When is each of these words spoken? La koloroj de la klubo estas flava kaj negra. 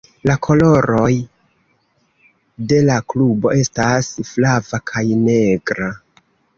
La 0.27 0.35
koloroj 0.45 1.11
de 2.73 2.81
la 2.89 2.97
klubo 3.15 3.55
estas 3.61 4.13
flava 4.35 4.85
kaj 4.95 5.09
negra. 5.25 5.97